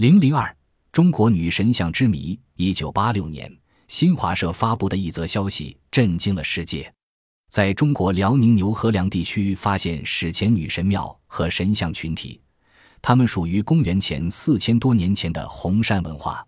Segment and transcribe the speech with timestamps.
[0.00, 0.56] 零零二，
[0.92, 2.40] 中国女神像之谜。
[2.56, 3.54] 一九八六年，
[3.86, 6.90] 新华社发布的一则消息震惊了世界，
[7.50, 12.40] 在中国辽宁牛河梁地区发现史前女神庙和神像群体，
[13.02, 16.42] 它们属于公元前四千多年前的红山文化。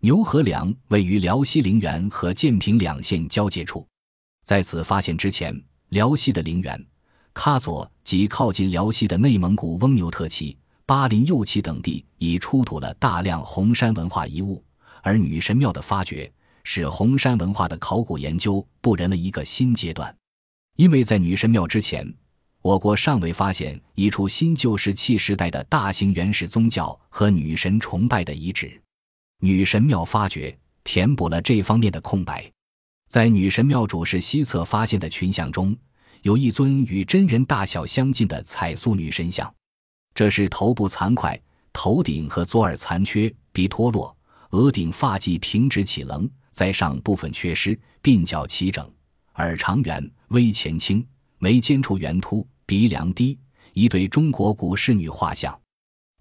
[0.00, 3.86] 牛河梁位于辽西陵园和建平两县交界处，
[4.42, 5.54] 在此发现之前，
[5.90, 6.82] 辽西的陵园、
[7.34, 10.56] 喀左及靠近辽西的内蒙古翁牛特旗、
[10.86, 14.64] 巴林右旗等地已出土了大量红山文化遗物，
[15.02, 16.32] 而女神庙的发掘
[16.62, 20.16] 使红山文化的考古研究步入了一个新阶段。
[20.76, 22.14] 因为在女神庙之前，
[22.62, 28.80] 我国尚未发现一处新旧石器时代的大型原始宗教和女神崇拜的遗址。
[29.40, 32.48] 女神庙发掘填补了这方面的空白，
[33.08, 35.76] 在女神庙主室西侧发现的群像中，
[36.22, 39.52] 有一尊与真人大小相近的彩塑女神像，
[40.16, 41.38] 这是头部残块，
[41.74, 44.16] 头顶和左耳残缺，鼻脱落，
[44.52, 48.90] 额顶发髻平直起棱，在上部分缺失，鬓角齐整，
[49.34, 53.38] 耳长圆，微前倾，眉尖处圆凸，鼻梁低，
[53.74, 55.54] 一对中国古仕女画像，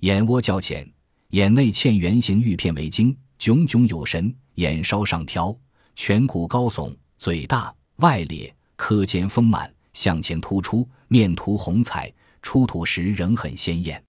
[0.01, 0.85] 眼窝较浅。
[1.29, 5.57] 眼内嵌圆形玉片为晶，炯炯有神；眼稍上挑，
[5.95, 13.99] 颧骨高耸，嘴大外咧，科尖丰满，向前突出，面涂红彩，出土时仍很鲜艳。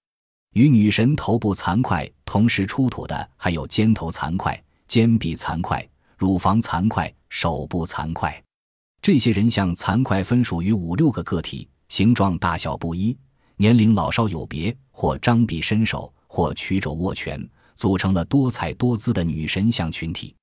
[0.53, 8.43] 与女神头部残块同时出土的还有肩头残块、肩臂残块、乳房残块、手部残块。
[9.01, 13.17] 这些人像残块分属于五六个个体，形状大小不一，
[13.57, 16.13] 年龄老少有别，或张臂伸手。
[16.29, 20.35] 或曲肘握拳，组成了多彩多姿的女神像群体。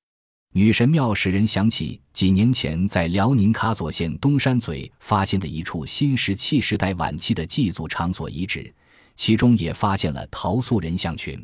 [0.55, 8.71] 女神庙使人想起几年前在辽宁喀左县东山嘴发现的一处新石器时代晚期的祭祖场所遗址，
[9.15, 11.43] 其中也发现了陶塑人像群，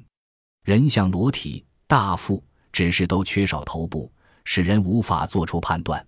[0.63, 4.11] 人像裸体、大腹，只是都缺少头部，
[4.45, 6.05] 使人无法做出判断。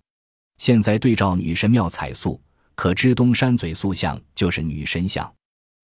[0.59, 2.39] 现在对照女神庙彩塑，
[2.75, 5.33] 可知东山嘴塑像就是女神像。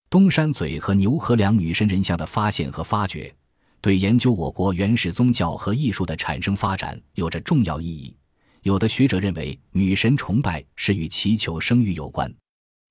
[0.07, 3.33] 东山嘴和牛河梁女神人像的发现和发掘，
[3.81, 8.15] 对研究我国原始宗教和艺术的产生发展有着重要意义。
[8.63, 12.33] 有的学者认为，女神崇拜是与祈求生育有关。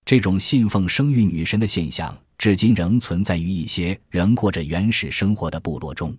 [0.04, 6.16] 这种信奉生育女神的现象，至今仍存在于一些仍过着原始生活的部落中。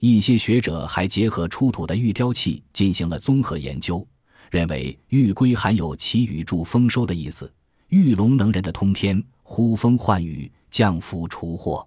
[0.00, 4.06] 一些学者还结合出土的玉雕器进行了综合研究，
[4.50, 7.52] 认为玉龟含有祈雨助丰收的意思，
[7.88, 9.22] 玉龙能人的通天。
[9.48, 11.86] 呼风唤雨、降福除祸，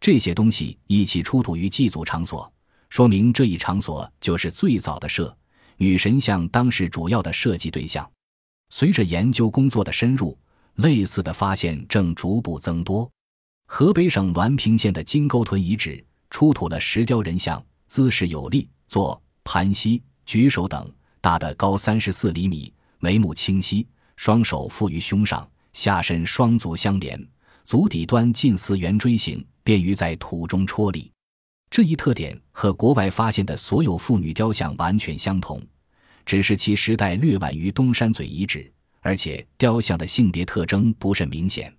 [0.00, 2.50] 这些东西一起出土于祭祖场所，
[2.88, 5.36] 说明这一场所就是最早的设
[5.76, 8.10] 女神像当时主要的设计对象。
[8.70, 10.38] 随着研究工作的深入，
[10.76, 13.10] 类似的发现正逐步增多。
[13.66, 20.90] 河北省滦平县的金沟屯遗址出土了石雕人像，姿势有力，坐、盘膝、举手等，
[21.20, 23.86] 大的高三十四厘米，眉目清晰，
[24.16, 25.46] 双手负于胸上。
[25.72, 27.24] 下身双足相连，
[27.64, 31.12] 足底端近似圆锥形，便于在土中戳立。
[31.70, 35.62] 这一特点和国外发现的所有妇女雕像完全相同，
[36.26, 41.72] 只是其时代略晚于东山嘴遗址，而且雕像的性别特征不甚明显。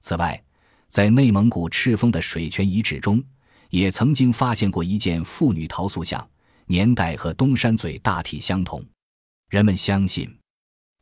[0.00, 0.42] 此外，
[0.88, 3.22] 在内蒙古赤峰的水泉遗址中，
[3.68, 6.26] 也曾经发现过一件妇女陶塑像，
[6.64, 8.82] 年代和东山嘴大体相同。
[9.50, 10.34] 人们相信，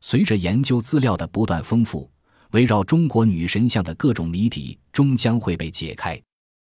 [0.01, 2.11] 随着研究资料的不断丰富。
[2.51, 6.17] 围绕中国女神像的各种谜底终将会被解开。